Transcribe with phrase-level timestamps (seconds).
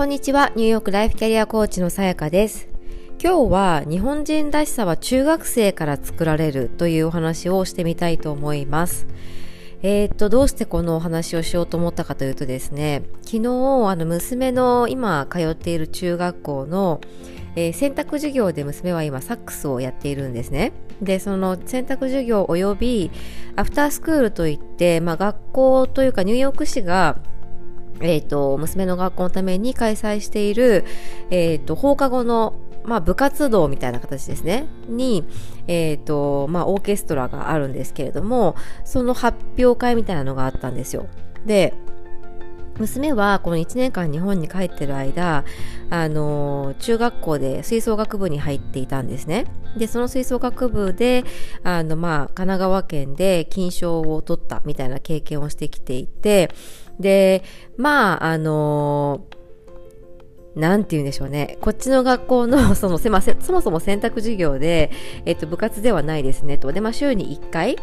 [0.00, 2.68] こんにちは、ニューヨークライフキャリアコーチのさやかです。
[3.22, 9.06] 今日は日本人らしさは中学生から作られるというお話をしてみたいと思います。
[9.82, 13.48] えー、っと、どうしてこのお話をしようと思ったかというとですね、昨日、
[13.90, 17.02] あの、娘の今通っている中学校の、
[17.54, 20.72] えー、選択授業で娘は今サックスをやっているんですね。
[21.02, 23.10] で、その選択授業及び
[23.54, 27.18] アフタースクールといって、まあ、学校というかニューヨーク市が
[28.00, 30.84] え、ー、と、娘の学校のために開催している、
[31.30, 32.54] え、ー、と、放課後の、
[32.84, 34.66] まあ、部活動みたいな形ですね。
[34.88, 35.24] に、
[35.66, 41.06] え、ー、と、まあ、オーケストラがあるんですけれども、その発表会みたいなのがあったんですよ。
[41.46, 41.74] で、
[42.80, 45.44] 娘はこの1年間日本に帰ってる間、
[45.90, 49.46] あの、中学校で吹奏楽部に入っていたんですね。
[49.76, 51.24] で、その吹奏楽部で、
[51.62, 56.50] あの、まあ、神奈川県で金賞を取ったみたいな経験をしてきていて、
[56.98, 57.42] で、
[57.76, 59.26] まあ、あの
[60.56, 61.58] なんて言うんでしょうね。
[61.60, 64.90] こっちの学校の、 その、せま、そもそも選択授業で、
[65.24, 66.72] えっと、部活ではないですねと。
[66.72, 67.76] で、まあ、週に1回、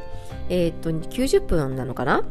[0.49, 2.23] えっと、90分なのかな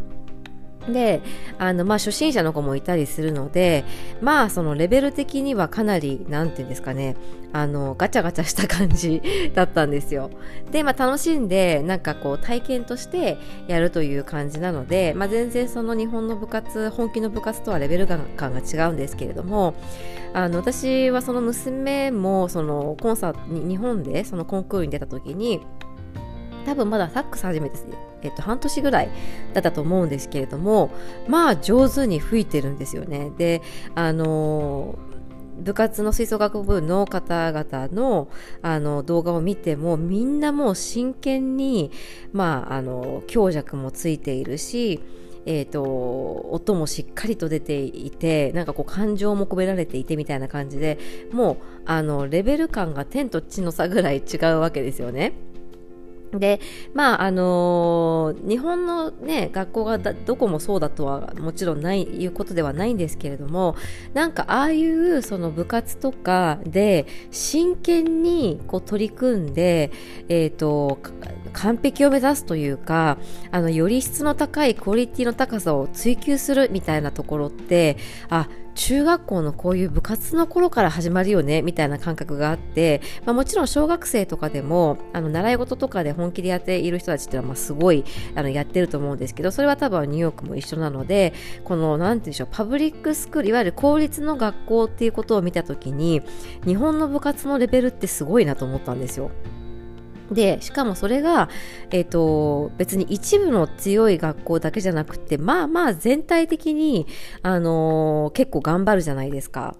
[0.92, 1.22] で、
[1.58, 3.84] あの、まあ、初心者の子もいたりするので、
[4.20, 7.16] まあ、そのレベル的にはかなり、なんていうんですかね、
[7.52, 9.22] あの、ガチャガチャした感じ
[9.54, 10.30] だったんですよ。
[10.70, 19.74] で、まあ、楽しんで、なんかこう、体験としてやるという感じなので、まあ、全然その日本の部活、本気の部活とはレベル感が違うんですけれども、
[20.34, 25.62] あの、私はその娘も、その、コンサート、日本でそのコンクールに出た時に、
[26.66, 27.78] 多分まだサックス始めて、
[28.22, 29.08] えっと、半年ぐらい
[29.54, 30.90] だったと思うんですけれども
[31.28, 33.30] まあ上手に吹いてるんですよね。
[33.38, 33.62] で
[33.94, 34.98] あの
[35.58, 38.28] 部活の吹奏楽部の方々の
[38.60, 41.90] あの動画を見てもみんなもう真剣に、
[42.34, 45.00] まあ、あの強弱もついているし
[45.48, 45.82] えーと、
[46.50, 50.98] 音もしっかりと出ていてなんかこう感情も込められていてみたいな感じで
[51.30, 51.56] もう
[51.86, 55.34] あのレベル感が天と地の差ぐらい違うわけですよね。
[56.38, 56.60] で、
[56.94, 63.76] まあ、あのー、日本のね、学校がどこもそうだとはもちろんない、いうことではないんですけれども、
[64.14, 69.90] なんかああいうその部活とかで真剣にこう取り組んで、
[70.28, 70.98] えっ、ー、と、
[71.52, 73.18] 完璧を目指すというか、
[73.50, 77.96] あの、より質の高いクオリティの高さを追求するみたいなところって、
[78.28, 88.04] あ、中学校のこういう部活の頃から始まるよねみたいな感覚があって、まあ、もちろん小学生とかでもあの習い事とかで本気でやっている人たちっていうのはまあすごい
[88.34, 91.32] あのやってると思うんですけどそれは多分ニューヨークも一緒なので
[91.64, 96.22] この何て言うんでしょうパブリックスクールいわゆる公立の学校っていうことを見た時に
[96.64, 99.30] 日本の部活のレベルってすごいなと思ったんですよ。
[100.30, 101.48] で、しかもそれが、
[101.90, 107.06] えっ、ー、と、別に一部の強い学校だけじゃなくて、まあまあ全体的に、
[107.42, 109.76] あのー、結構頑張るじゃないですか。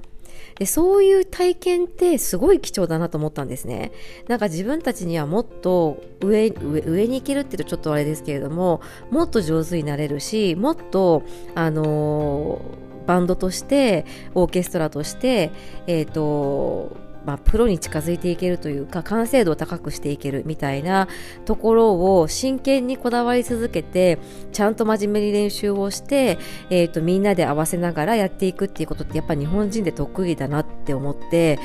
[0.59, 3.93] で、そういう体験ってすごい貴重だなと思ったんですね。
[4.27, 8.81] なんか自分たちにはもっと上、上、に行けるって言うとちょっとあれですけれども、
[9.11, 11.23] もっと上手になれるし、もっと、
[11.55, 15.53] あのー、バンドとして、オーケストラとして、
[15.87, 16.97] えっ、と、
[17.27, 21.09] まあ、プロに近づいていけるというか完成度を高くしていけるみたいな
[21.45, 24.19] ところを真剣にこだわり続けて
[24.53, 26.39] ちゃんと真面目に練習をして、
[26.71, 31.59] えーと、みんなで合わせながらやっていくっていうことってやっぱ日本人で得意だなって思って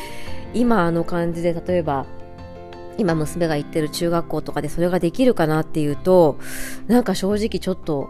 [0.56, 2.08] 今あの感じで例えば
[2.98, 6.40] 今娘が行ってる中学校とかでそれができるかなっていうと
[6.88, 8.10] なんか正直ちょっと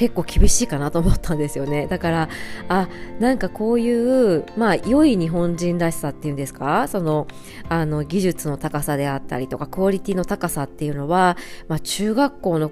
[0.00, 1.86] 結構厳しいかなと思ったんですよね。
[1.92, 2.28] だから、
[2.70, 2.88] あ、
[3.18, 6.88] なんかこういう、まあ、良い日本人らしさっていうんですか？
[6.88, 7.26] その、
[7.68, 11.36] あの、技術の高さであったりとか、クオリティの高さっていうのは、
[11.68, 12.70] まあ、中学校の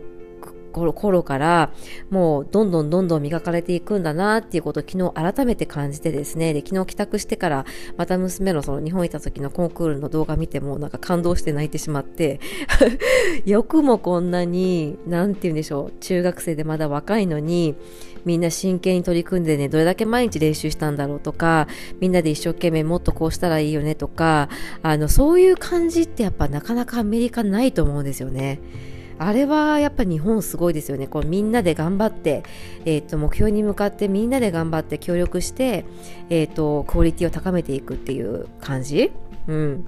[0.68, 1.72] 頃から
[2.10, 12.40] もうどんどんどんどん磨かれていくんだなっていうことを昨日改めて感じてですねで昨日帰宅してからまた娘のその日本にいた時のコンクールの動画見てもなんか感動して泣いてしまって
[13.44, 17.74] よくもこんなに何て言うんでしょう中学生でまだ若いのに
[18.24, 21.66] みんな真剣に取り組んでねどれだけ毎日練習したんだろうとか
[22.00, 24.48] みんなで一生懸命もっとこうしたらいいよねとか
[24.82, 28.60] あのそういう感じってやっぱなかなかアメリカないと思うんですよね。
[29.18, 31.06] あれはやっぱ日本すごいですよね。
[31.06, 32.44] こうみんなで頑張って、
[32.84, 35.84] え、ー、と、目標に向かってみんなで頑張って協力して、
[36.30, 39.10] えっ、ー、と、クオリティを高めていくっていう感じ？
[39.48, 39.84] うん。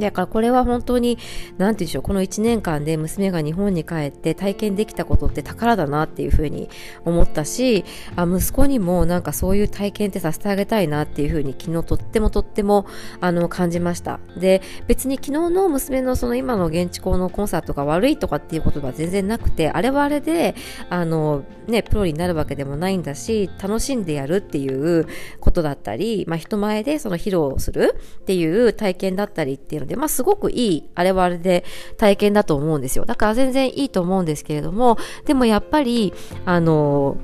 [0.00, 1.18] だからこれは本当に、
[1.58, 6.68] なんて言うんでしょう、この1年間で娘が日本に帰って体験できたことって宝だなっていうふうに
[7.04, 7.84] 思ったし、
[8.16, 12.86] あ息子にもなんかそういう体験ってさせてあげたいなっていうふうに昨日とってもとっても
[13.20, 14.20] あの感じました。
[14.38, 20.54] で、別に昨日の娘のその今の現地校のコンサートが悪いとかっていうことは全然なくて、あれはあれで、
[20.88, 25.06] あの、ね、プロになるわけでもないんだし、楽しんでやるっていう
[25.40, 31.64] ことだったり、まあ人前でその披露するっていう体験だったりっていうので、まあ、すごくいい、あれはあれで
[31.98, 33.04] 体験だと思うんですよ。
[33.04, 34.96] だから全然いいと思うんですけれども、
[35.26, 36.14] でもやっぱり、
[36.46, 37.16] あの、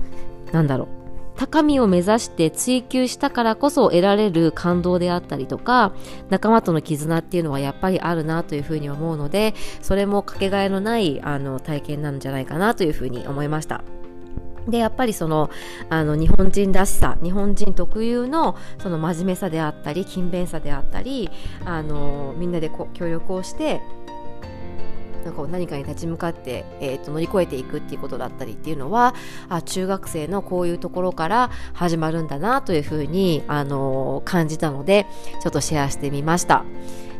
[0.53, 0.89] なんだろう。
[1.37, 5.93] 高みを目指して追求したからこそ得られる感動であったりとか
[6.31, 13.83] 仲間との絆っていうのはやっぱりあるなというふうに思うのでそれもかけがえのないあの体験なんじゃないかなというふうに思いました。
[14.69, 15.51] で、やっぱりその、
[15.89, 21.31] あの、日本人らしさ、日本人特有の、その真面目さであったり、勤勉さであったり、
[21.65, 23.81] あの、みんなでこ協力をして、
[25.27, 29.13] なんか何かに立ち向かって、えーと、乗り越えていくっていうことだったりっていうのは
[29.49, 35.07] あ中学生のこういうところから始まるんだなというふうに、あの感じたので
[35.43, 36.65] ちょっとシェアしてみました。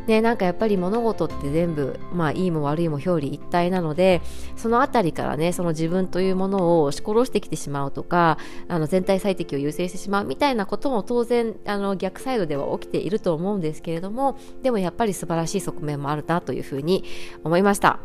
[0.07, 4.23] ね、なんかやっぱり物事って全部、まあいいも悪いも表裏一体なので、
[4.57, 8.39] その辺りからね、その自分というものを押し殺してきてしまうとか、
[8.69, 17.05] あの全体最適を優先してしまうみたいなことも当然、あの逆サイドでは起きていると思うんですけれども、でもやっぱり素晴らしい側面もあるなというふうに
[17.45, 17.99] 思いました。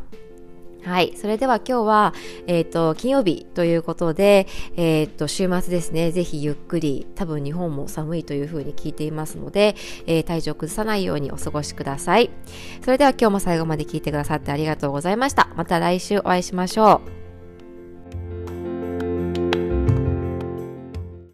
[0.84, 1.14] はい。
[1.16, 2.14] それでは今日は、
[2.48, 9.76] えっ、ー、と、金曜日ということで、えっ、ー、と、週末ですね、ぜひゆっくり、多分日本も寒いというふうに聞いていますので、
[10.08, 12.32] えー、体調崩さないようにお過ごしください。
[12.84, 15.50] それでは今日も最後まで聞いてくださってありがとうございました。
[15.56, 17.21] また来週お会いしましょう。